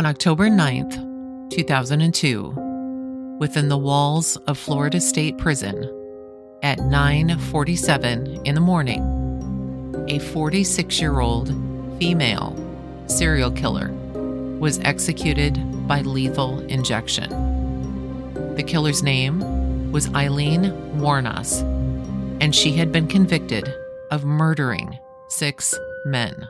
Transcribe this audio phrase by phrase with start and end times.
[0.00, 5.76] On October 9th, 2002, within the walls of Florida State Prison,
[6.62, 9.02] at 9:47 in the morning,
[10.08, 11.48] a 46-year-old
[11.98, 12.56] female
[13.08, 13.92] serial killer
[14.58, 17.28] was executed by lethal injection.
[18.56, 21.60] The killer's name was Aileen Wuornos,
[22.40, 23.70] and she had been convicted
[24.10, 24.98] of murdering
[25.28, 25.74] six
[26.06, 26.48] men.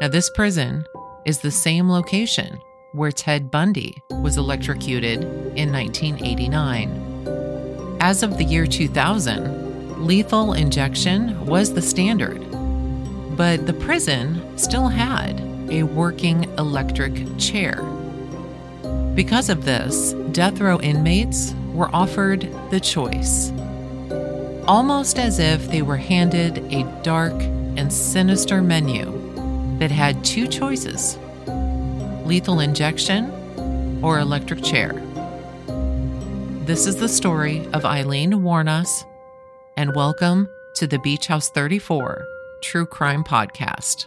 [0.00, 0.86] Now, this prison
[1.26, 2.58] is the same location
[2.92, 5.24] where Ted Bundy was electrocuted
[5.56, 7.98] in 1989.
[8.00, 12.40] As of the year 2000, lethal injection was the standard,
[13.36, 17.82] but the prison still had a working electric chair.
[19.14, 23.50] Because of this, death row inmates were offered the choice.
[24.68, 29.15] Almost as if they were handed a dark and sinister menu
[29.78, 31.18] that had two choices
[32.24, 33.30] lethal injection
[34.02, 34.92] or electric chair.
[36.64, 39.04] This is the story of Aileen Wuornos,
[39.76, 42.26] and welcome to the Beach House 34
[42.62, 44.06] True Crime Podcast.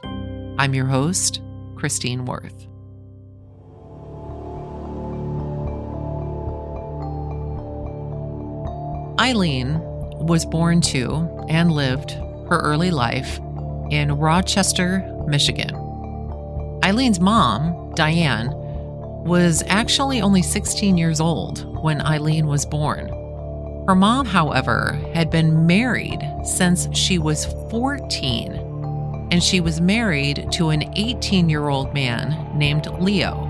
[0.59, 1.42] I'm your host,
[1.76, 2.67] Christine Worth.
[9.20, 9.80] Aileen
[10.20, 13.39] was born to and lived her early life
[13.92, 15.75] in Rochester, Michigan.
[16.83, 18.52] Aileen's mom, Diane,
[19.23, 23.09] was actually only 16 years old when Aileen was born.
[23.88, 28.53] Her mom, however, had been married since she was 14,
[29.31, 33.45] and she was married to an 18 year old man named Leo.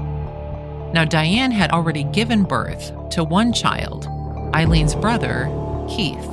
[0.94, 4.08] Now, Diane had already given birth to one child,
[4.56, 5.46] Aileen's brother,
[5.88, 6.28] Keith.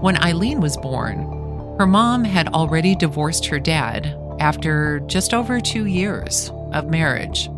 [0.00, 5.86] When Aileen was born, her mom had already divorced her dad after just over two
[5.86, 7.48] years of marriage.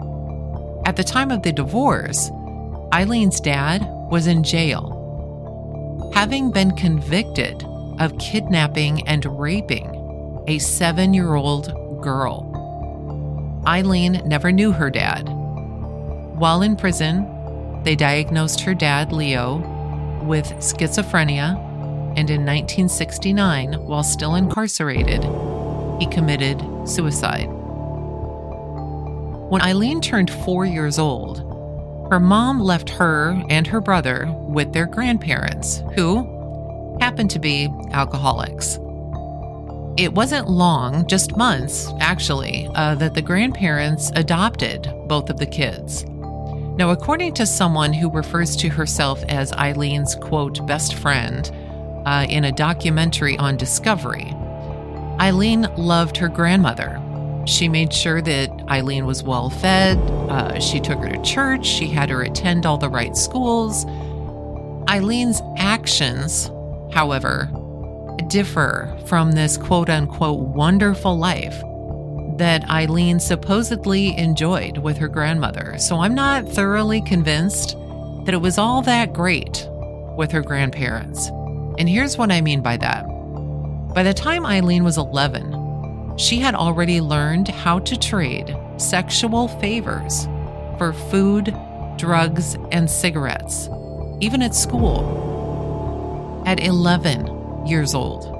[0.87, 2.31] At the time of the divorce,
[2.95, 7.63] Aileen's dad was in jail, having been convicted
[7.99, 11.67] of kidnapping and raping a seven year old
[12.03, 12.55] girl.
[13.67, 15.29] Aileen never knew her dad.
[16.39, 19.59] While in prison, they diagnosed her dad, Leo,
[20.23, 21.57] with schizophrenia,
[22.17, 25.25] and in 1969, while still incarcerated,
[25.99, 27.49] he committed suicide.
[29.49, 31.39] When Aileen turned four years old,
[32.11, 38.79] her mom left her and her brother with their grandparents, who happened to be alcoholics.
[39.97, 46.05] It wasn't long, just months, actually, uh, that the grandparents adopted both of the kids.
[46.07, 51.51] Now, according to someone who refers to herself as Aileen's quote, best friend,
[52.07, 54.33] uh, in a documentary on Discovery,
[55.21, 57.03] Aileen loved her grandmother.
[57.47, 59.99] She made sure that Aileen was well fed.
[60.29, 61.67] Uh, she took her to church.
[61.67, 63.85] She had her attend all the right schools.
[64.89, 66.51] Aileen's actions,
[66.93, 67.51] however,
[68.29, 71.59] differ from this quote unquote wonderful life
[72.37, 75.77] that Aileen supposedly enjoyed with her grandmother.
[75.79, 77.77] So I'm not thoroughly convinced
[78.25, 79.67] that it was all that great
[80.17, 81.29] with her grandparents.
[81.79, 83.08] And here's what I mean by that.
[83.95, 90.27] By the time Aileen was 11, she had already learned how to trade sexual favors
[90.77, 91.57] for food,
[91.97, 93.69] drugs, and cigarettes,
[94.21, 96.43] even at school.
[96.47, 98.35] At 11 years old.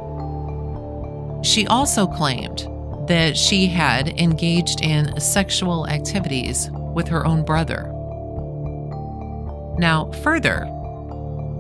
[1.45, 2.69] She also claimed
[3.09, 7.85] that she had engaged in sexual activities with her own brother.
[9.79, 10.65] Now, further,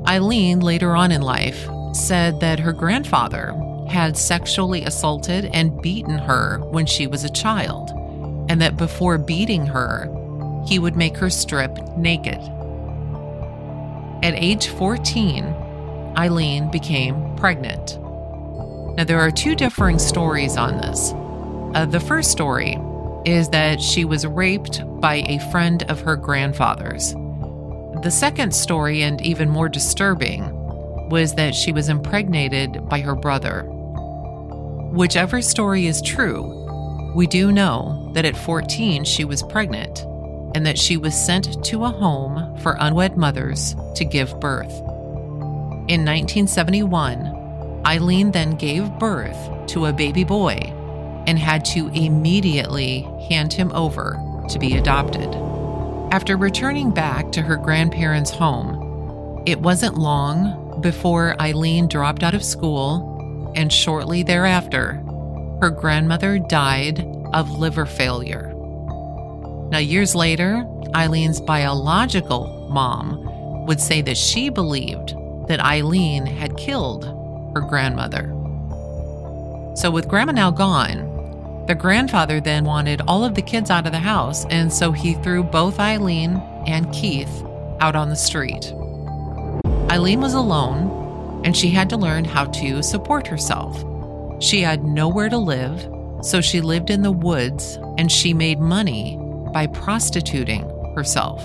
[0.07, 3.55] Aileen later on in life said that her grandfather
[3.89, 7.91] had sexually assaulted and beaten her when she was a child,
[8.49, 10.09] and that before beating her,
[10.67, 12.39] he would make her strip naked.
[14.23, 15.45] At age 14,
[16.17, 17.99] Aileen became pregnant.
[18.97, 21.13] Now, there are two differing stories on this.
[21.75, 22.77] Uh, the first story
[23.25, 27.15] is that she was raped by a friend of her grandfather's.
[28.03, 30.51] The second story, and even more disturbing,
[31.09, 33.63] was that she was impregnated by her brother.
[34.91, 40.01] Whichever story is true, we do know that at 14 she was pregnant
[40.55, 44.73] and that she was sent to a home for unwed mothers to give birth.
[45.89, 49.37] In 1971, Aileen then gave birth
[49.69, 50.55] to a baby boy
[51.27, 54.19] and had to immediately hand him over
[54.49, 55.29] to be adopted.
[56.13, 62.43] After returning back to her grandparents' home, it wasn't long before Aileen dropped out of
[62.43, 63.18] school
[63.55, 65.03] and shortly thereafter,
[65.61, 67.01] her grandmother died
[67.33, 68.53] of liver failure.
[69.71, 70.67] Now, years later,
[70.97, 75.15] Aileen's biological mom would say that she believed
[75.49, 77.05] that Aileen had killed
[77.55, 78.35] her grandmother.
[79.77, 83.93] So, with grandma now gone, the grandfather then wanted all of the kids out of
[83.93, 87.45] the house, and so he threw both Aileen and Keith
[87.81, 88.73] out on the street.
[89.91, 91.08] Aileen was alone,
[91.45, 93.85] and she had to learn how to support herself.
[94.41, 95.89] She had nowhere to live,
[96.23, 99.19] so she lived in the woods and she made money
[99.53, 100.63] by prostituting
[100.95, 101.43] herself.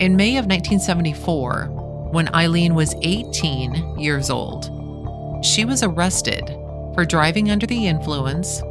[0.00, 1.66] In May of 1974,
[2.10, 4.64] when Aileen was 18 years old,
[5.44, 6.44] she was arrested
[6.94, 8.62] for driving under the influence,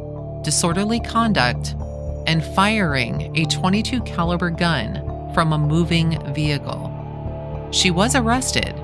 [0.42, 1.74] disorderly conduct,
[2.26, 6.90] and firing a 22 caliber gun from a moving vehicle.
[7.70, 8.74] She was arrested,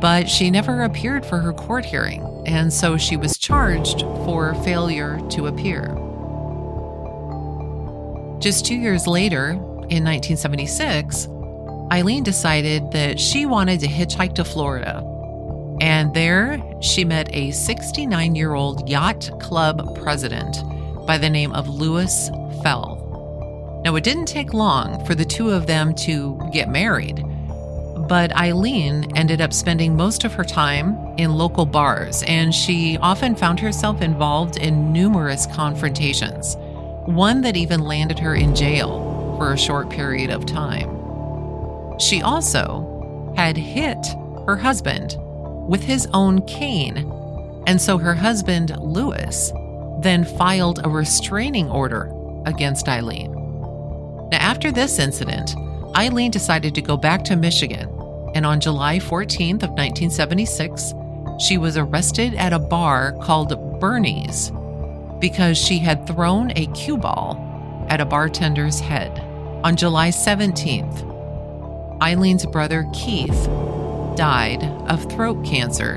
[0.00, 5.20] but she never appeared for her court hearing, and so she was charged for failure
[5.30, 5.94] to appear.
[8.38, 9.50] Just two years later,
[9.88, 11.28] in 1976,
[11.92, 15.02] Aileen decided that she wanted to hitchhike to Florida.
[15.80, 20.56] And there, she met a 69 year old yacht club president
[21.06, 22.28] by the name of Lewis
[22.62, 23.02] Fell.
[23.84, 27.24] Now, it didn't take long for the two of them to get married,
[28.08, 33.34] but Aileen ended up spending most of her time in local bars, and she often
[33.34, 36.56] found herself involved in numerous confrontations
[37.06, 40.90] one that even landed her in jail for a short period of time.
[41.98, 44.06] She also had hit
[44.46, 45.16] her husband
[45.68, 47.10] with his own cane,
[47.66, 49.52] and so her husband, Lewis,
[50.00, 52.12] then filed a restraining order
[52.44, 53.32] against Aileen.
[54.30, 55.54] Now, after this incident,
[55.96, 57.88] Aileen decided to go back to Michigan,
[58.36, 60.92] and on July 14th of 1976,
[61.40, 64.52] she was arrested at a bar called Bernie's
[65.20, 69.18] because she had thrown a cue ball at a bartender's head.
[69.64, 71.00] On July 17th,
[72.02, 73.46] Aileen's brother Keith
[74.16, 75.94] died of throat cancer,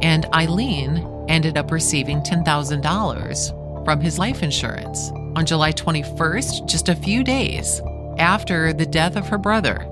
[0.00, 5.10] and Aileen ended up receiving $10,000 from his life insurance.
[5.34, 7.82] On July 21st, just a few days
[8.18, 9.90] after the death of her brother,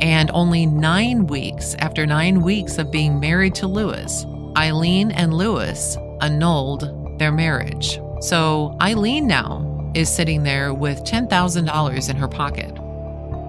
[0.00, 4.24] and only nine weeks after nine weeks of being married to Lewis,
[4.56, 8.00] Aileen and Lewis annulled their marriage.
[8.20, 12.78] So Aileen now is sitting there with $10,000 in her pocket.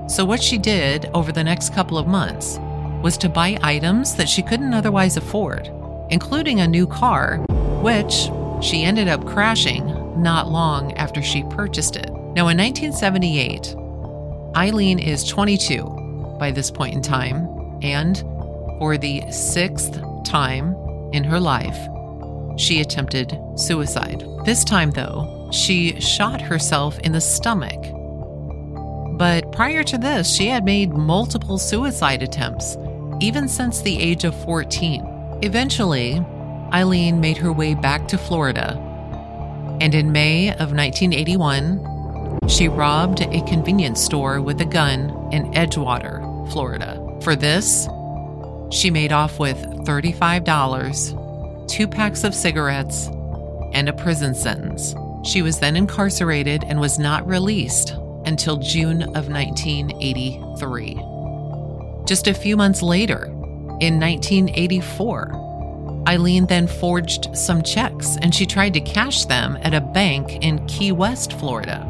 [0.09, 2.59] So, what she did over the next couple of months
[3.01, 5.71] was to buy items that she couldn't otherwise afford,
[6.09, 7.37] including a new car,
[7.81, 8.29] which
[8.61, 12.09] she ended up crashing not long after she purchased it.
[12.11, 13.75] Now, in 1978,
[14.55, 16.02] Aileen is 22
[16.43, 17.47] by this point in time,
[17.81, 18.19] and
[18.77, 20.75] for the sixth time
[21.13, 21.77] in her life,
[22.57, 24.25] she attempted suicide.
[24.43, 27.81] This time, though, she shot herself in the stomach.
[29.17, 32.75] But prior to this, she had made multiple suicide attempts,
[33.21, 35.39] even since the age of 14.
[35.43, 36.19] Eventually,
[36.73, 38.75] Aileen made her way back to Florida.
[39.79, 41.93] And in May of 1981,
[42.49, 46.99] she robbed a convenience store with a gun in Edgewater, Florida.
[47.21, 47.87] For this,
[48.71, 50.43] she made off with $35
[51.67, 53.07] two packs of cigarettes,
[53.73, 54.95] and a prison sentence.
[55.23, 57.95] She was then incarcerated and was not released
[58.25, 61.01] until June of 1983.
[62.05, 63.25] Just a few months later,
[63.79, 69.81] in 1984, Aileen then forged some checks and she tried to cash them at a
[69.81, 71.81] bank in Key West, Florida.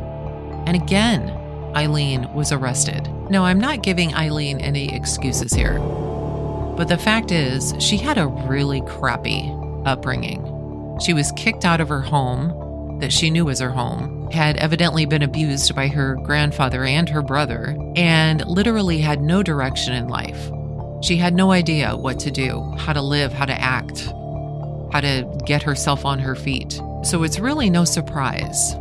[0.66, 1.28] And again,
[1.76, 3.08] Aileen was arrested.
[3.30, 5.80] Now, I'm not giving Aileen any excuses here,
[6.78, 9.52] but the fact is, she had a really crappy
[9.86, 10.50] upbringing.
[11.00, 15.06] She was kicked out of her home, that she knew was her home, had evidently
[15.06, 20.52] been abused by her grandfather and her brother, and literally had no direction in life.
[21.02, 24.06] She had no idea what to do, how to live, how to act,
[24.92, 26.80] how to get herself on her feet.
[27.04, 28.76] So it's really no surprise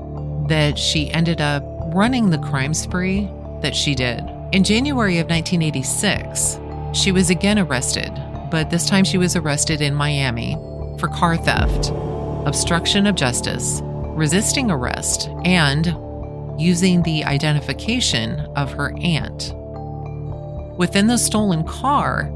[0.48, 3.30] that she ended up running the crime spree
[3.60, 4.20] that she did.
[4.52, 6.58] In January of 1986,
[6.92, 8.12] she was again arrested,
[8.50, 10.54] but this time she was arrested in Miami
[10.98, 11.90] for car theft,
[12.46, 15.96] obstruction of justice, resisting arrest, and
[16.60, 19.54] using the identification of her aunt.
[20.76, 22.30] Within the stolen car,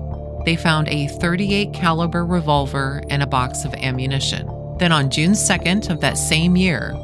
[0.45, 4.49] they found a 38 caliber revolver and a box of ammunition.
[4.79, 6.95] Then on June 2nd of that same year,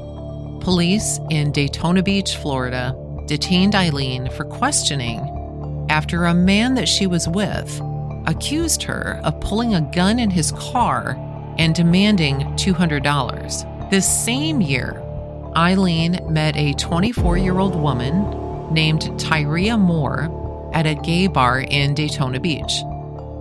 [0.63, 5.21] police in Daytona Beach, Florida, detained Aileen for questioning
[5.91, 7.81] after a man that she was with
[8.27, 11.17] accused her of pulling a gun in his car
[11.59, 13.91] and demanding $200.
[13.91, 15.03] This same year,
[15.57, 21.95] Aileen met a 24 year old woman named Tyria Moore at a gay bar in
[21.95, 22.83] Daytona Beach.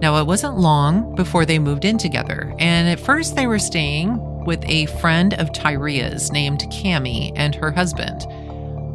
[0.01, 4.20] Now, it wasn't long before they moved in together, and at first they were staying
[4.45, 8.25] with a friend of Tyria's named Cami and her husband.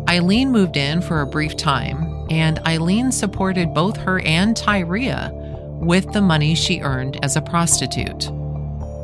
[0.09, 5.33] Aileen moved in for a brief time, and Aileen supported both her and Tyria
[5.81, 8.31] with the money she earned as a prostitute.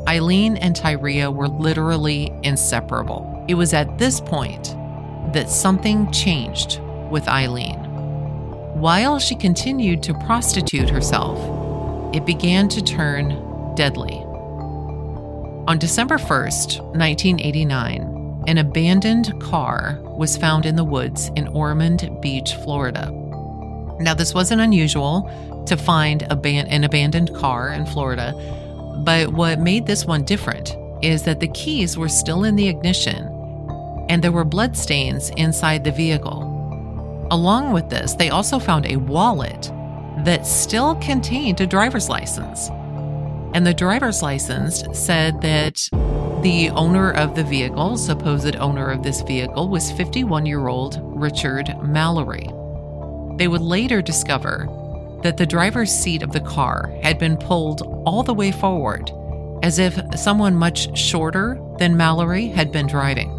[0.07, 3.45] Aileen and Tyria were literally inseparable.
[3.47, 4.75] It was at this point
[5.33, 7.79] that something changed with Aileen.
[8.79, 11.37] While she continued to prostitute herself,
[12.15, 14.22] it began to turn deadly.
[15.65, 22.53] On December 1st, 1989, an abandoned car was found in the woods in Ormond Beach,
[22.55, 23.09] Florida.
[23.97, 28.33] Now, this wasn't unusual to find an abandoned car in Florida,
[29.05, 33.29] but what made this one different is that the keys were still in the ignition
[34.09, 36.41] and there were bloodstains inside the vehicle.
[37.31, 39.71] Along with this, they also found a wallet
[40.25, 42.69] that still contained a driver's license.
[43.53, 45.87] And the driver's license said that
[46.41, 51.69] the owner of the vehicle, supposed owner of this vehicle, was 51 year old Richard
[51.83, 52.49] Mallory.
[53.37, 54.67] They would later discover
[55.21, 59.11] that the driver's seat of the car had been pulled all the way forward,
[59.63, 63.29] as if someone much shorter than Mallory had been driving.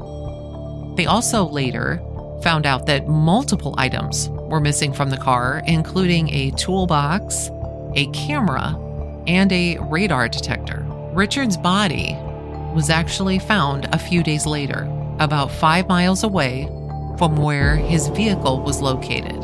[0.97, 2.01] They also later
[2.43, 7.51] found out that multiple items were missing from the car, including a toolbox,
[7.95, 8.77] a camera,
[9.27, 10.85] and a radar detector.
[11.13, 12.17] Richard's body
[12.75, 14.89] was actually found a few days later,
[15.21, 16.67] about five miles away
[17.19, 19.41] from where his vehicle was located.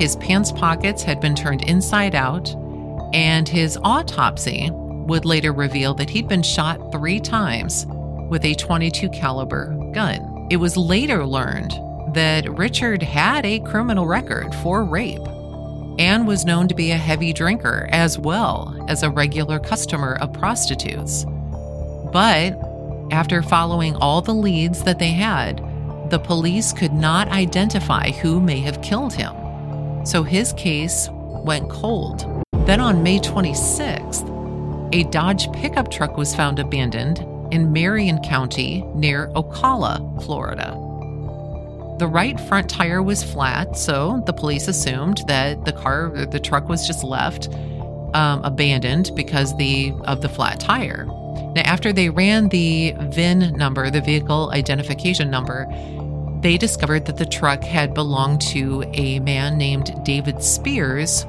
[0.00, 2.54] His pants pockets had been turned inside out,
[3.14, 7.86] and his autopsy would later reveal that he'd been shot three times
[8.28, 10.48] with a 22 caliber gun.
[10.50, 11.72] It was later learned
[12.14, 15.26] that Richard had a criminal record for rape
[15.98, 20.32] and was known to be a heavy drinker as well as a regular customer of
[20.32, 21.24] prostitutes.
[22.12, 22.58] But
[23.10, 25.58] after following all the leads that they had,
[26.10, 29.34] the police could not identify who may have killed him.
[30.04, 32.44] So his case went cold.
[32.66, 34.32] Then on May 26th,
[34.92, 37.18] a Dodge pickup truck was found abandoned
[37.52, 40.85] in Marion County near Ocala, Florida.
[41.98, 46.68] The right front tire was flat, so the police assumed that the car, the truck
[46.68, 47.48] was just left
[48.12, 51.06] um, abandoned because the of the flat tire.
[51.54, 55.66] Now, after they ran the VIN number, the vehicle identification number,
[56.42, 61.24] they discovered that the truck had belonged to a man named David Spears,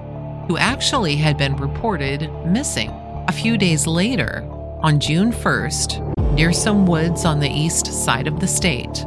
[0.48, 2.90] who actually had been reported missing.
[3.30, 4.46] A few days later,
[4.82, 9.06] on June 1st, near some woods on the east side of the state,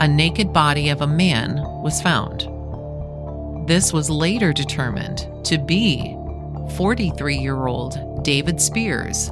[0.00, 2.46] a naked body of a man was found.
[3.68, 6.16] This was later determined to be
[6.76, 9.28] 43 year old David Spears,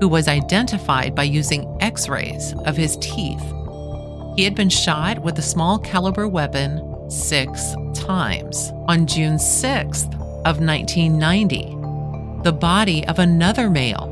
[0.00, 3.44] who was identified by using x rays of his teeth.
[4.36, 8.72] He had been shot with a small caliber weapon six times.
[8.88, 10.14] On June 6th
[10.46, 14.08] of 1990, the body of another male,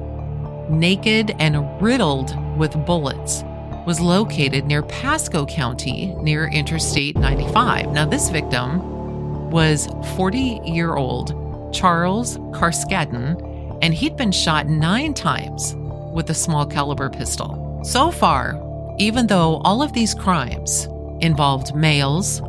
[0.68, 3.42] naked and riddled with bullets,
[3.88, 7.90] was located near Pasco County near Interstate 95.
[7.90, 15.74] Now, this victim was 40 year old Charles Carskadden, and he'd been shot nine times
[16.12, 17.80] with a small caliber pistol.
[17.82, 18.62] So far,
[18.98, 20.86] even though all of these crimes
[21.22, 22.42] involved males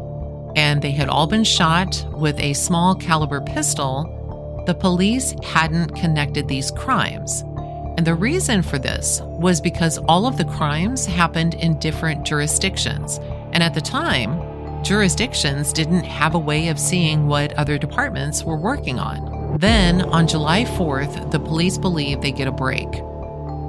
[0.58, 6.50] and they had all been shot with a small caliber pistol, the police hadn't connected
[6.50, 7.46] these crimes.
[7.98, 13.19] And the reason for this was because all of the crimes happened in different jurisdictions.
[13.53, 18.58] And at the time, jurisdictions didn't have a way of seeing what other departments were
[18.58, 19.58] working on.
[19.58, 22.88] Then, on July 4th, the police believe they get a break.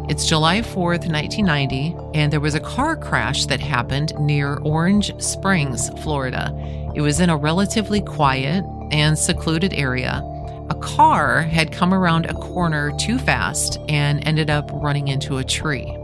[0.08, 5.88] It's July 4th, 1990, and there was a car crash that happened near Orange Springs,
[6.02, 6.52] Florida.
[6.96, 10.20] It was in a relatively quiet and secluded area
[10.80, 15.96] car had come around a corner too fast and ended up running into a tree.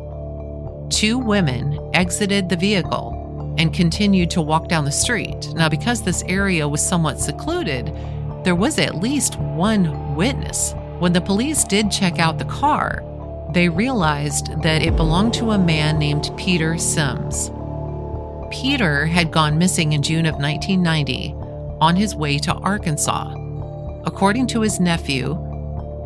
[0.90, 5.49] Two women exited the vehicle and continued to walk down the street.
[5.54, 7.92] Now, because this area was somewhat secluded,
[8.45, 10.75] there was at least one witness.
[10.99, 13.02] When the police did check out the car,
[13.52, 17.52] they realized that it belonged to a man named Peter Siems.
[18.50, 21.35] Peter had gone missing in June of 1990
[21.80, 23.46] on his way to Arkansas.
[24.07, 25.37] According to his nephew,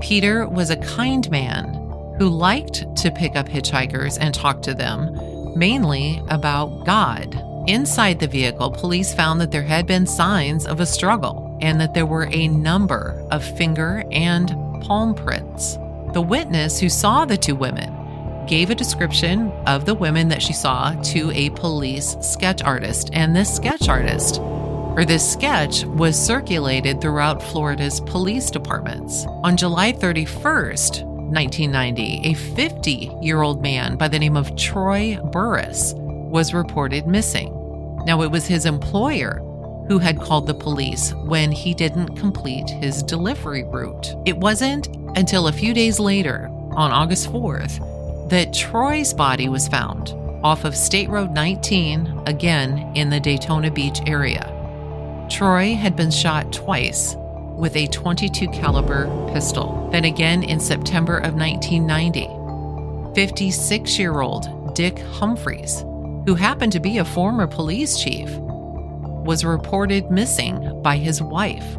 [0.00, 1.74] Peter was a kind man
[2.18, 5.14] who liked to pick up hitchhikers and talk to them,
[5.54, 7.38] mainly about God.
[7.68, 11.92] Inside the vehicle, police found that there had been signs of a struggle and that
[11.92, 14.48] there were a number of finger and
[14.82, 15.76] palm prints.
[16.14, 17.94] The witness who saw the two women
[18.46, 23.36] gave a description of the women that she saw to a police sketch artist, and
[23.36, 24.40] this sketch artist
[24.96, 29.24] or this sketch was circulated throughout Florida's police departments.
[29.44, 32.90] On July 31st, 1990, a 50
[33.22, 37.54] year old man by the name of Troy Burris was reported missing.
[38.04, 39.40] Now, it was his employer
[39.88, 44.14] who had called the police when he didn't complete his delivery route.
[44.26, 50.14] It wasn't until a few days later, on August 4th, that Troy's body was found
[50.42, 54.59] off of State Road 19, again in the Daytona Beach area.
[55.30, 57.14] Troy had been shot twice
[57.56, 59.88] with a 22 caliber pistol.
[59.92, 62.26] Then again in September of 1990,
[63.14, 65.80] 56-year-old Dick Humphreys,
[66.26, 71.76] who happened to be a former police chief, was reported missing by his wife.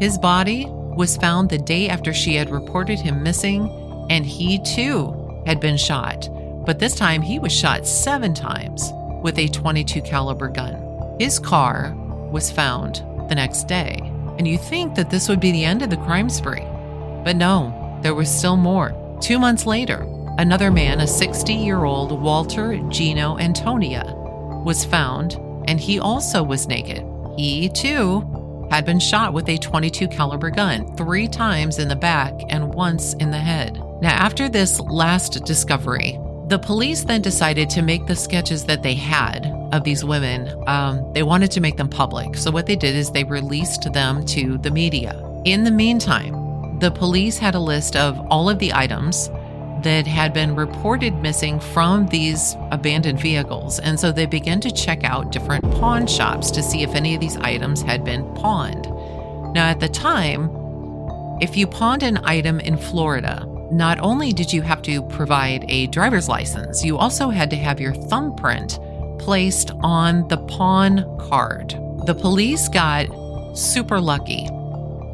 [0.00, 3.68] His body was found the day after she had reported him missing,
[4.10, 6.28] and he too had been shot,
[6.64, 8.92] but this time he was shot 7 times
[9.22, 11.16] with a 22 caliber gun.
[11.18, 11.94] His car
[12.34, 12.96] was found
[13.28, 13.96] the next day.
[14.38, 16.66] And you think that this would be the end of the crime spree.
[17.24, 18.92] But no, there was still more.
[19.22, 20.04] Two months later,
[20.36, 24.02] another man, a 60 year old Walter Gino Antonio,
[24.66, 25.34] was found,
[25.68, 27.06] and he also was naked.
[27.36, 32.34] He, too, had been shot with a 22 caliber gun, three times in the back
[32.48, 33.80] and once in the head.
[34.02, 36.18] Now, after this last discovery,
[36.54, 41.12] the police then decided to make the sketches that they had of these women, um,
[41.12, 42.36] they wanted to make them public.
[42.36, 45.20] So, what they did is they released them to the media.
[45.44, 49.30] In the meantime, the police had a list of all of the items
[49.82, 53.80] that had been reported missing from these abandoned vehicles.
[53.80, 57.20] And so they began to check out different pawn shops to see if any of
[57.20, 58.84] these items had been pawned.
[59.54, 60.50] Now, at the time,
[61.40, 65.86] if you pawned an item in Florida, not only did you have to provide a
[65.88, 68.78] driver's license, you also had to have your thumbprint
[69.18, 71.70] placed on the pawn card.
[72.06, 73.06] The police got
[73.56, 74.48] super lucky.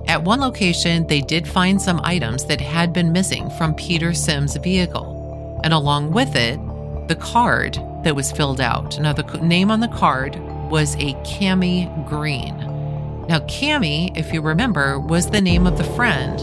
[0.08, 4.60] At one location, they did find some items that had been missing from Peter Siems'
[4.62, 6.58] vehicle, and along with it,
[7.08, 8.98] the card that was filled out.
[8.98, 10.36] Now, the name on the card
[10.68, 12.56] was a Cami Green.
[13.28, 16.40] Now, Cami, if you remember, was the name of the friend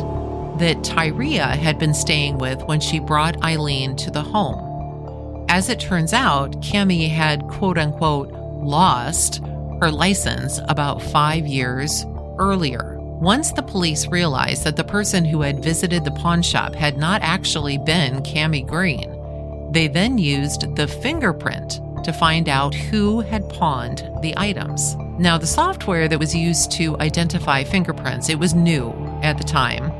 [0.59, 5.45] that Tyria had been staying with when she brought Aileen to the home.
[5.49, 9.41] As it turns out, Cami had quote unquote lost
[9.79, 12.05] her license about five years
[12.37, 12.97] earlier.
[12.99, 17.21] Once the police realized that the person who had visited the pawn shop had not
[17.21, 24.09] actually been Cami Green, they then used the fingerprint to find out who had pawned
[24.21, 24.95] the items.
[25.17, 28.91] Now, the software that was used to identify fingerprints, it was new
[29.23, 29.91] at the time.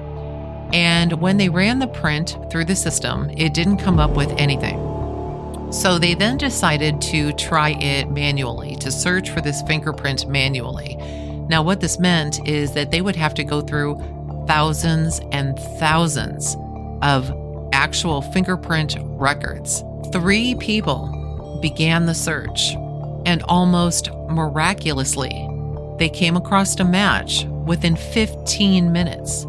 [0.74, 4.84] And when they ran the print through the system, it didn't come up with anything.
[5.72, 10.96] So they then decided to try it manually, to search for this fingerprint manually.
[11.50, 14.02] Now, what this meant is that they would have to go through
[14.48, 16.56] thousands and thousands
[17.02, 17.32] of
[17.74, 19.84] actual fingerprint records.
[20.12, 22.74] Three people began the search,
[23.26, 25.48] and almost miraculously,
[25.98, 29.46] they came across a match within 15 minutes.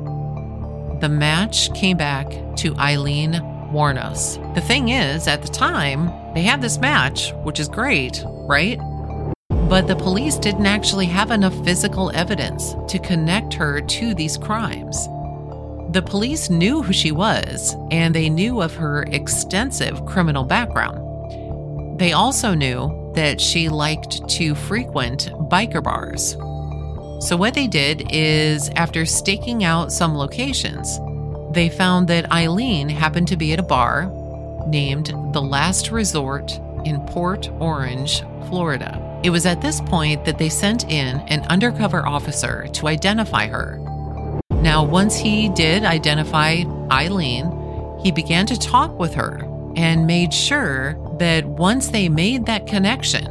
[1.00, 3.34] The match came back to Aileen
[3.72, 4.36] Wuornos.
[4.56, 8.80] The thing is, at the time, they had this match, which is great, right?
[9.68, 15.06] But the police didn't actually have enough physical evidence to connect her to these crimes.
[15.92, 22.00] The police knew who she was, and they knew of her extensive criminal background.
[22.00, 26.36] They also knew that she liked to frequent biker bars.
[27.20, 31.00] So, what they did is, after staking out some locations,
[31.52, 34.12] they found that Aileen happened to be at a bar
[34.68, 36.52] named The Last Resort
[36.84, 39.20] in Port Orange, Florida.
[39.24, 43.80] It was at this point that they sent in an undercover officer to identify her.
[44.52, 47.52] Now, once he did identify Aileen,
[48.00, 49.40] he began to talk with her
[49.74, 53.24] and made sure that once they made that connection,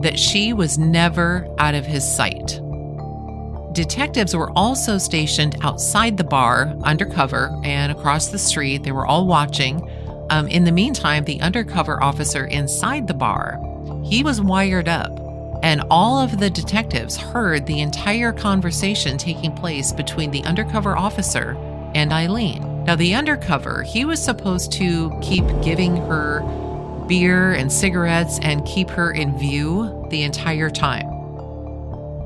[0.00, 2.58] that she was never out of his sight.
[3.72, 8.82] Detectives were also stationed outside the bar, undercover, and across the street.
[8.82, 9.88] They were all watching.
[10.28, 13.58] Um, in the meantime, the undercover officer inside the bar,
[14.04, 15.10] he was wired up,
[15.62, 21.56] and all of the detectives heard the entire conversation taking place between the undercover officer
[21.94, 22.84] and Aileen.
[22.84, 26.40] Now, the undercover, he was supposed to keep giving her
[27.06, 31.11] beer and cigarettes and keep her in view the entire time.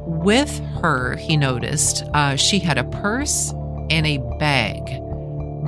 [0.06, 3.52] With her, he noticed uh, she had a purse
[3.90, 5.02] and a bag,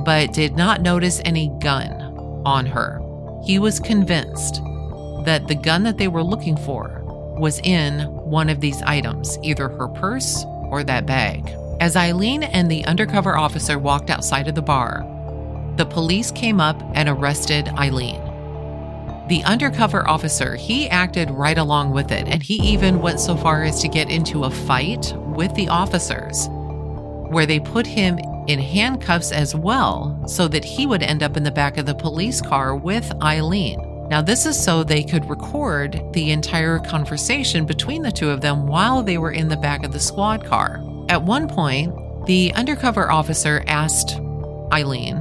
[0.05, 1.91] but did not notice any gun
[2.45, 3.01] on her.
[3.45, 4.61] He was convinced
[5.25, 7.03] that the gun that they were looking for
[7.37, 11.53] was in one of these items, either her purse or that bag.
[11.81, 15.05] As Aileen and the undercover officer walked outside of the bar,
[15.77, 18.21] the police came up and arrested Aileen.
[19.29, 23.61] The undercover officer, he acted right along with it, and he even went so far
[23.61, 26.47] as to get into a fight with the officers,
[27.29, 31.43] where they put him in handcuffs as well so that he would end up in
[31.43, 33.79] the back of the police car with Aileen.
[34.09, 38.65] Now, this is so they could record the entire conversation between the two of them
[38.65, 40.83] while they were in the back of the squad car.
[41.07, 41.93] At one point,
[42.25, 44.19] the undercover officer asked
[44.73, 45.17] Aileen,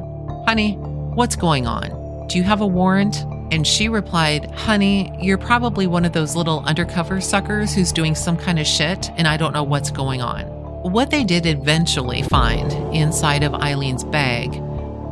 [0.47, 2.27] Honey, what's going on?
[2.29, 3.23] Do you have a warrant?
[3.51, 8.37] And she replied, Honey, you're probably one of those little undercover suckers who's doing some
[8.37, 10.45] kind of shit, and I don't know what's going on.
[10.83, 14.51] What they did eventually find inside of Aileen's bag,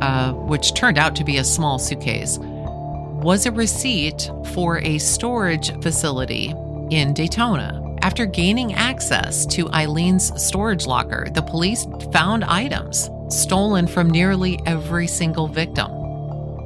[0.01, 5.71] uh, which turned out to be a small suitcase, was a receipt for a storage
[5.81, 6.53] facility
[6.91, 7.83] in Daytona.
[8.03, 15.07] After gaining access to Aileen's storage locker, the police found items stolen from nearly every
[15.07, 15.91] single victim.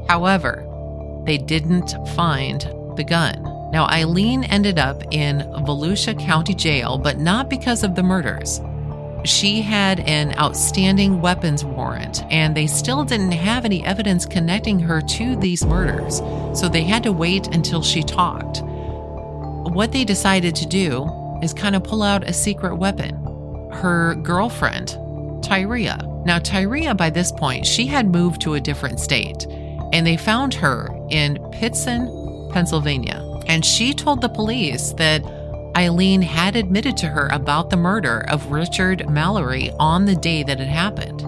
[0.08, 0.68] However,
[1.32, 2.60] they didn't find
[2.98, 3.42] the gun.
[3.72, 8.60] Now, Aileen ended up in Volusia County Jail, but not because of the murders.
[9.24, 15.00] She had an outstanding weapons warrant, and they still didn't have any evidence connecting her
[15.00, 16.18] to these murders,
[16.54, 18.62] so they had to wait until she talked.
[18.62, 21.10] What they decided to do
[21.42, 23.16] is kind of pull out a secret weapon
[23.72, 24.90] her girlfriend,
[25.46, 26.26] Tyria.
[26.26, 29.48] Now, Tyria, by this point, she had moved to a different state,
[29.94, 33.22] and they found her in Pittston, Pennsylvania.
[33.48, 35.24] And she told the police that
[35.78, 40.60] Aileen had admitted to her about the murder of Richard Mallory on the day that
[40.60, 41.20] it happened.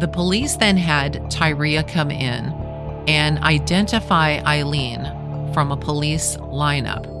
[0.00, 2.52] The police then had Tyria come in
[3.06, 5.04] and identify Aileen
[5.52, 7.13] from a police lineup.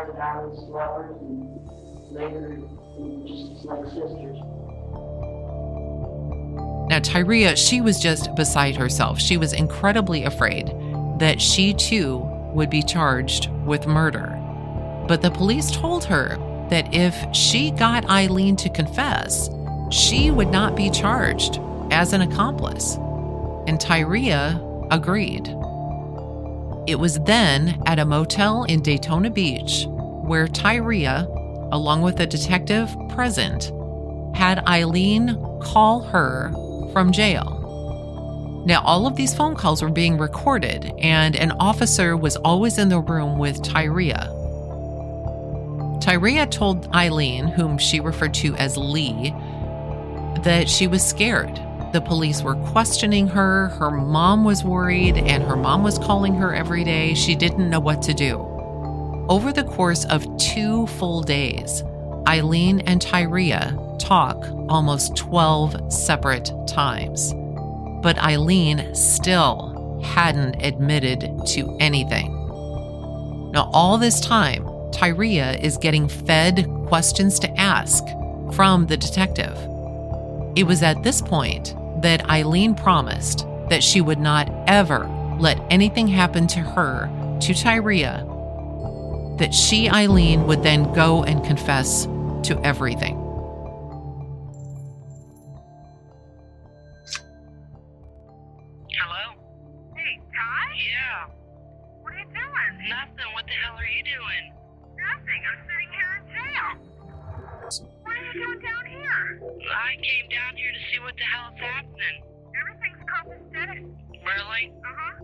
[0.00, 1.60] Started out as lovers and
[2.10, 2.56] later
[3.26, 4.38] just like sisters.
[6.88, 9.20] Now, Tyria, she was just beside herself.
[9.20, 10.68] She was incredibly afraid
[11.18, 12.18] that she too
[12.54, 14.34] would be charged with murder.
[15.06, 16.38] But the police told her
[16.70, 19.50] that if she got Aileen to confess,
[19.90, 21.60] she would not be charged
[21.90, 22.94] as an accomplice.
[23.66, 25.54] And Tyria agreed.
[26.90, 31.24] It was then at a motel in Daytona Beach where Tyria,
[31.70, 33.70] along with a detective present,
[34.34, 36.50] had Aileen call her
[36.92, 38.64] from jail.
[38.66, 42.88] Now, all of these phone calls were being recorded, and an officer was always in
[42.88, 44.26] the room with Tyria.
[46.02, 49.30] Tyria told Aileen, whom she referred to as Lee,
[50.42, 51.56] that she was scared.
[51.92, 56.54] The police were questioning her, her mom was worried, and her mom was calling her
[56.54, 57.14] every day.
[57.14, 58.38] She didn't know what to do.
[59.28, 61.82] Over the course of two full days,
[62.28, 64.36] Aileen and Tyria talk
[64.68, 67.34] almost 12 separate times.
[68.02, 72.32] But Aileen still hadn't admitted to anything.
[73.52, 78.04] Now, all this time, Tyria is getting fed questions to ask
[78.52, 79.56] from the detective.
[80.56, 85.08] It was at this point that Aileen promised that she would not ever
[85.38, 87.08] let anything happen to her,
[87.40, 88.26] to Tyria,
[89.38, 92.04] that she, Aileen, would then go and confess
[92.42, 93.29] to everything.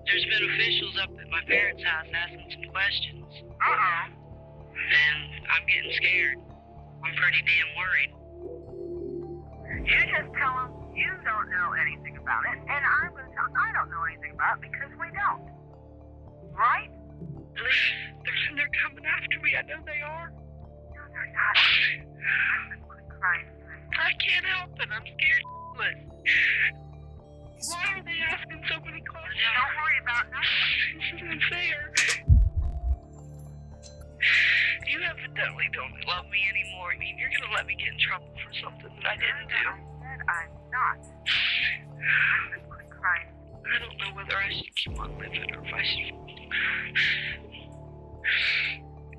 [0.06, 3.26] There's been officials up at my parents' house asking some questions.
[3.58, 4.06] Uh-uh.
[4.06, 5.18] And
[5.50, 6.38] I'm getting scared.
[7.02, 8.12] I'm pretty damn worried.
[9.82, 13.50] You just tell them you don't know anything about it, and I'm going to tell
[13.50, 15.42] them I don't know anything about it because we don't.
[16.54, 16.90] Right?
[17.58, 17.90] Please,
[18.22, 19.58] they're, they're coming after me.
[19.58, 20.30] I know they are.
[20.94, 21.54] No, they're not.
[22.70, 23.50] Listen, quit crying.
[23.90, 24.86] I can't help it.
[24.86, 25.42] I'm scared.
[27.64, 29.40] Why are they asking so many questions?
[29.56, 30.44] Don't worry about nothing.
[30.96, 31.92] This isn't fair.
[34.88, 36.92] You evidently don't love me anymore.
[36.94, 39.56] I mean, you're gonna let me get in trouble for something that I didn't do.
[39.56, 40.98] I said I'm not.
[41.00, 43.28] Listen, quit crying.
[43.64, 46.14] I don't know whether I should keep on living or if I should.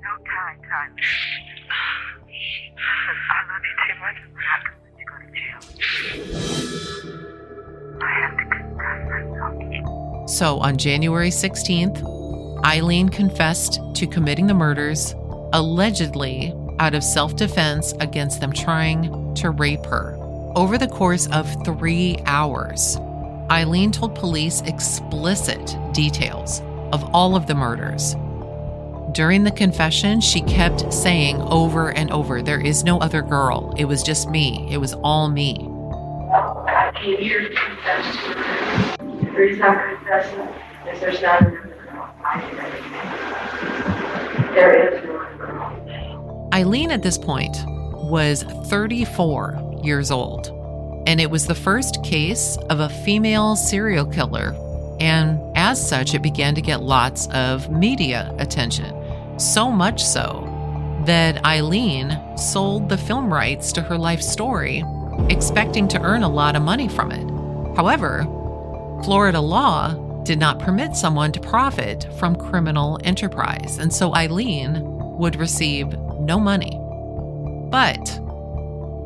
[0.02, 0.96] No time, time.
[2.78, 4.18] I love you too much.
[4.34, 5.28] What happens when you go to
[6.48, 6.57] jail?
[10.28, 12.04] So on January 16th,
[12.66, 15.16] Aileen confessed to committing the murders,
[15.54, 20.16] allegedly out of self defense against them trying to rape her.
[20.56, 22.98] Over the course of three hours,
[23.50, 28.16] Aileen told police explicit details of all of the murders.
[29.14, 33.74] During the confession, she kept saying over and over, There is no other girl.
[33.78, 34.68] It was just me.
[34.70, 35.67] It was all me.
[36.98, 38.98] I came here to confess to her.
[38.98, 40.40] The reason I'm confessing
[40.92, 41.44] is there's not.
[42.24, 42.42] I.
[44.56, 46.50] There is no.
[46.56, 50.48] Aileen at this point was 34 years old,
[51.06, 54.56] and it was the first case of a female serial killer.
[55.00, 58.92] And as such, it began to get lots of media attention.
[59.40, 60.52] So much so
[61.06, 64.84] that Aileen sold the film rights to her life story,
[65.30, 67.28] expecting to earn a lot of money from it.
[67.76, 68.24] However,
[69.04, 74.82] Florida law did not permit someone to profit from criminal enterprise, and so Aileen
[75.18, 75.88] would receive
[76.20, 76.80] no money.
[77.70, 78.20] But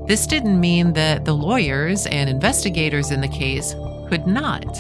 [0.07, 3.75] this didn't mean that the lawyers and investigators in the case
[4.09, 4.77] could not.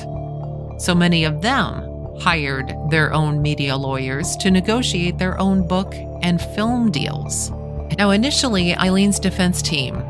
[0.81, 1.87] So many of them
[2.19, 7.51] hired their own media lawyers to negotiate their own book and film deals.
[7.97, 10.03] Now, initially, Aileen's defense team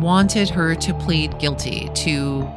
[0.00, 2.48] wanted her to plead guilty to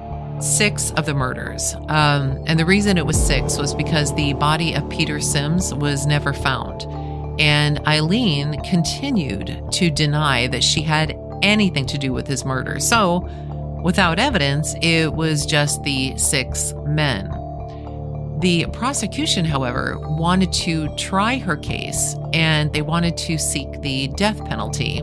[0.42, 1.76] six of the murders.
[1.88, 6.06] Um, and the reason it was six was because the body of Peter Siems was
[6.06, 6.84] never found.
[7.40, 12.80] And Aileen continued to deny that she had anything to do with his murder.
[12.80, 13.30] So,
[13.84, 17.32] without evidence, it was just the six men.
[18.40, 24.44] The prosecution, however, wanted to try her case and they wanted to seek the death
[24.46, 25.02] penalty.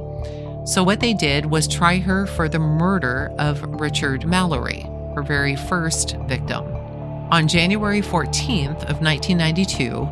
[0.67, 4.81] So, what they did was try her for the murder of Richard Mallory,
[5.15, 6.65] her very first victim.
[7.31, 10.09] On January 14th of 1992,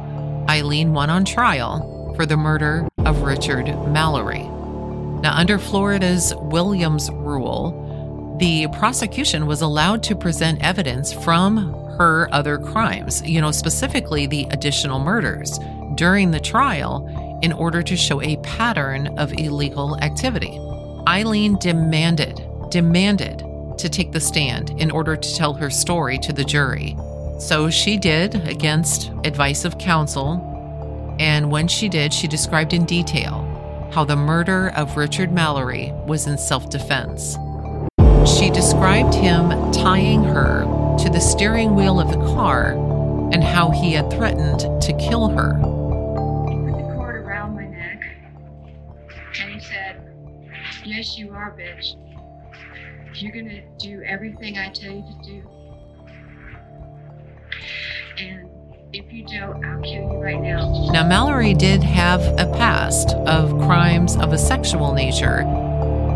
[0.48, 4.44] Aileen went on trial for the murder of Richard Mallory.
[5.22, 12.58] Now, under Florida's Williams rule, the prosecution was allowed to present evidence from her other
[12.58, 15.58] crimes, you know, specifically the additional murders,
[15.96, 17.08] during the trial
[17.44, 20.58] in order to show a pattern of illegal activity.
[21.06, 23.44] Aileen demanded, demanded
[23.76, 26.96] to take the stand in order to tell her story to the jury.
[27.38, 31.16] So she did against advice of counsel.
[31.20, 33.42] And when she did, she described in detail
[33.92, 37.36] how the murder of Richard Mallory was in self defense.
[38.26, 40.62] She described him tying her
[40.98, 42.72] to the steering wheel of the car
[43.34, 45.83] and how he had threatened to kill her.
[50.84, 51.96] Yes, you are, bitch.
[53.14, 55.42] You're gonna do everything I tell you to do.
[58.18, 58.48] And
[58.92, 60.90] if you don't, I'll kill you right now.
[60.92, 65.42] Now, Mallory did have a past of crimes of a sexual nature,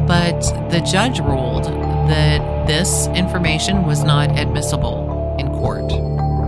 [0.06, 5.90] but the judge ruled that this information was not admissible in court.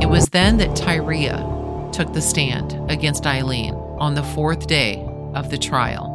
[0.02, 5.50] It was then that Tyria took the stand against Aileen on the fourth day of
[5.50, 6.09] the trial.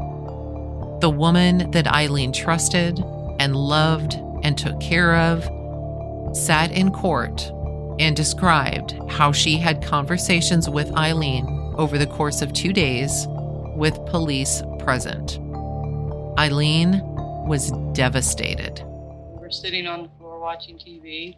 [1.05, 2.99] The woman that Aileen trusted
[3.37, 5.43] and loved and took care of
[6.35, 7.43] sat in court
[7.99, 11.45] and described how she had conversations with Aileen
[11.77, 13.27] over the course of two days
[13.75, 15.37] with police present.
[16.39, 17.03] Aileen
[17.45, 18.81] was devastated.
[18.83, 21.37] We were sitting on the floor watching TV,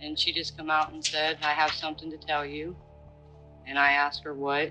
[0.00, 2.76] and she just come out and said, I have something to tell you.
[3.66, 4.70] And I asked her what,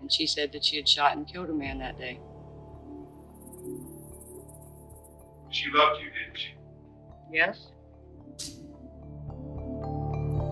[0.00, 2.18] and she said that she had shot and killed a man that day.
[5.52, 6.54] She loved you, didn't she?
[7.30, 7.68] Yes?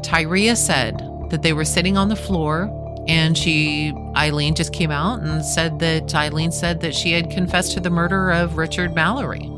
[0.03, 0.99] Tyria said
[1.31, 2.77] that they were sitting on the floor
[3.09, 7.73] and she Aileen just came out and said that Aileen said that she had confessed
[7.73, 9.51] to the murder of Richard Mallory.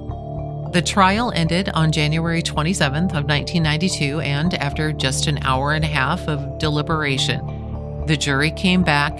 [0.73, 5.89] The trial ended on January 27th of 1992 and after just an hour and a
[5.89, 9.13] half of deliberation, the jury came back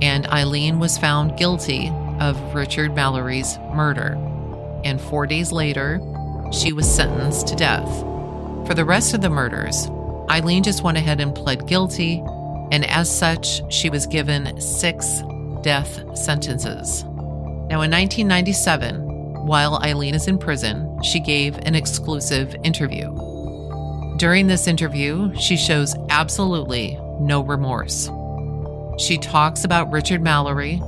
[0.00, 4.16] and Aileen was found guilty of Richard Mallory's murder.
[4.84, 6.00] And 4 days later,
[6.52, 7.88] she was sentenced to death.
[8.66, 9.88] For the rest of the murders,
[10.30, 12.22] Aileen just went ahead and pled guilty,
[12.72, 15.22] and as such, she was given six
[15.62, 17.04] death sentences.
[17.04, 23.14] Now, in 1997, while Aileen is in prison, she gave an exclusive interview.
[24.18, 28.10] During this interview, she shows absolutely no remorse.
[28.98, 30.80] She talks about Richard Mallory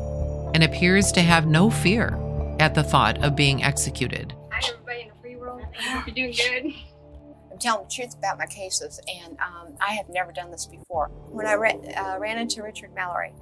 [0.54, 2.18] and appears to have no fear
[2.58, 4.34] at the thought of being executed.
[4.52, 5.62] Hi, everybody in the free world.
[5.78, 6.74] I hope you're doing good.
[7.52, 11.08] I'm telling the truth about my cases, and um, I have never done this before.
[11.28, 13.32] When I ran, uh, ran into Richard Mallory,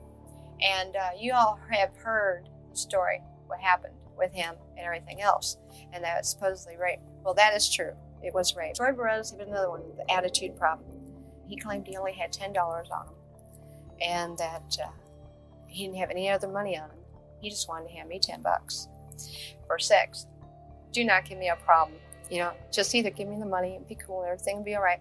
[0.61, 5.57] and uh, you all have heard the story, what happened with him and everything else,
[5.93, 7.01] and that was supposedly rape.
[7.25, 7.93] Well, that is true.
[8.23, 8.75] It was rape.
[8.75, 10.89] Troy Burress' even another one, the attitude problem.
[11.47, 13.15] He claimed he only had $10 on him,
[14.01, 14.89] and that uh,
[15.69, 16.99] he didn't have any other money on him.
[17.41, 18.89] He just wanted to hand me 10 bucks
[19.67, 20.27] for sex.
[20.93, 21.99] Do not give me a problem.
[22.31, 24.83] You know, just either give me the money and be cool everything will be all
[24.83, 25.01] right,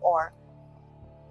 [0.00, 0.32] or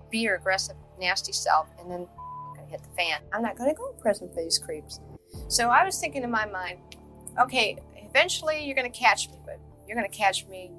[0.10, 3.20] be your aggressive, nasty self, and then I'm gonna hit the fan.
[3.34, 5.00] I'm not gonna go to prison for these creeps.
[5.48, 6.80] So I was thinking in my mind,
[7.40, 10.72] okay, eventually you're gonna catch me, but you're gonna catch me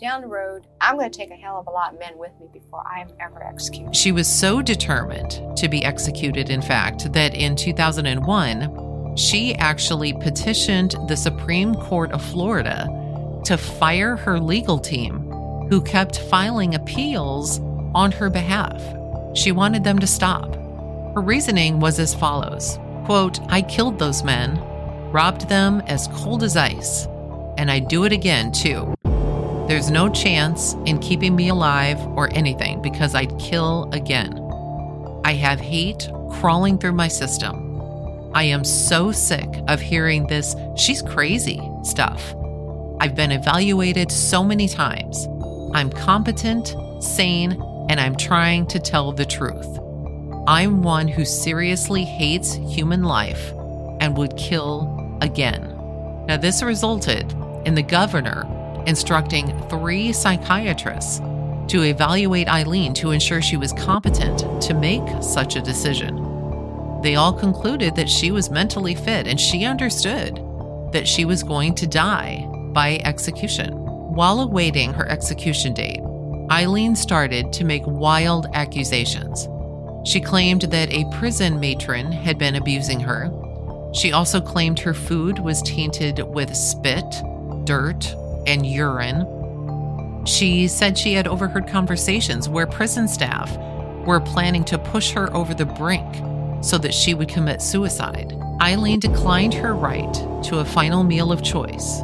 [0.00, 0.66] down the road.
[0.80, 3.42] I'm gonna take a hell of a lot of men with me before I'm ever
[3.42, 3.94] executed.
[3.94, 10.96] She was so determined to be executed, in fact, that in 2001, she actually petitioned
[11.08, 12.88] the Supreme Court of Florida
[13.44, 15.20] to fire her legal team,
[15.68, 17.60] who kept filing appeals
[17.94, 18.82] on her behalf.
[19.34, 20.54] She wanted them to stop.
[21.14, 24.58] Her reasoning was as follows quote, I killed those men,
[25.10, 27.06] robbed them as cold as ice,
[27.58, 28.94] and I'd do it again too.
[29.66, 34.38] There's no chance in keeping me alive or anything because I'd kill again.
[35.24, 37.71] I have hate crawling through my system.
[38.34, 42.34] I am so sick of hearing this she's crazy stuff.
[43.00, 45.26] I've been evaluated so many times.
[45.74, 47.52] I'm competent, sane,
[47.90, 49.78] and I'm trying to tell the truth.
[50.46, 53.52] I'm one who seriously hates human life
[54.00, 55.68] and would kill again.
[56.26, 57.32] Now, this resulted
[57.64, 58.46] in the governor
[58.86, 61.18] instructing three psychiatrists
[61.68, 66.21] to evaluate Aileen to ensure she was competent to make such a decision.
[67.02, 70.36] They all concluded that she was mentally fit and she understood
[70.92, 73.74] that she was going to die by execution.
[73.74, 76.00] While awaiting her execution date,
[76.50, 79.48] Aileen started to make wild accusations.
[80.08, 83.30] She claimed that a prison matron had been abusing her.
[83.94, 87.04] She also claimed her food was tainted with spit,
[87.64, 88.14] dirt,
[88.46, 89.26] and urine.
[90.24, 93.56] She said she had overheard conversations where prison staff
[94.06, 96.14] were planning to push her over the brink
[96.62, 98.36] so that she would commit suicide.
[98.60, 102.02] Aileen declined her right to a final meal of choice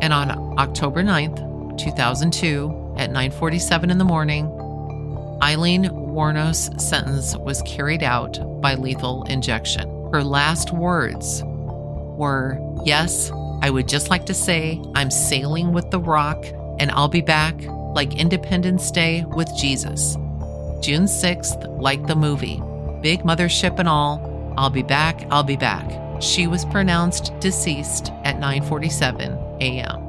[0.00, 4.46] and on October 9th, 2002, at 9:47 in the morning,
[5.42, 9.88] Aileen Wuornos' sentence was carried out by lethal injection.
[10.12, 13.30] Her last words were, "Yes,
[13.60, 16.44] I would just like to say I'm sailing with the rock
[16.78, 17.60] and I'll be back
[17.94, 20.16] like Independence Day with Jesus.
[20.80, 22.62] June 6th, like the movie.
[23.00, 24.54] Big mothership and all.
[24.56, 25.84] I'll be back, I'll be back."
[26.20, 30.04] She was pronounced deceased at 9:47 a.m.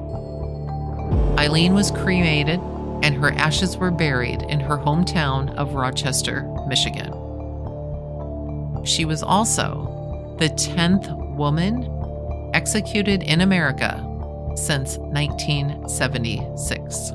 [1.37, 2.59] Aileen was cremated
[3.01, 7.13] and her ashes were buried in her hometown of Rochester, Michigan.
[8.83, 11.89] She was also the 10th woman
[12.53, 14.05] executed in America
[14.55, 17.13] since 1976.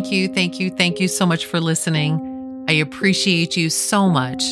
[0.00, 2.64] Thank you, thank you, thank you so much for listening.
[2.70, 4.42] I appreciate you so much.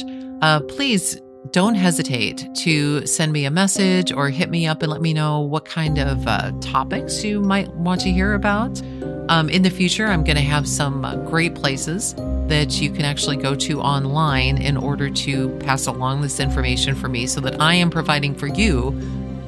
[0.43, 1.19] Uh, please
[1.53, 5.41] don't hesitate to send me a message or hit me up and let me know
[5.41, 8.83] what kind of uh, topics you might want to hear about.
[9.31, 12.15] Um, in the future, I'm going to have some uh, great places
[12.49, 17.09] that you can actually go to online in order to pass along this information for
[17.09, 18.91] me so that I am providing for you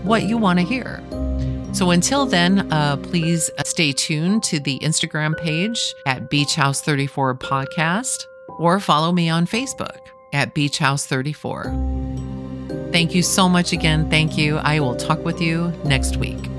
[0.03, 1.03] what you want to hear.
[1.73, 7.37] So until then, uh, please stay tuned to the Instagram page at Beach House 34
[7.37, 8.27] Podcast
[8.59, 9.99] or follow me on Facebook
[10.33, 11.65] at Beach House 34.
[12.93, 14.11] Thank you so much again.
[14.11, 14.57] Thank you.
[14.59, 16.50] I will talk with you next week.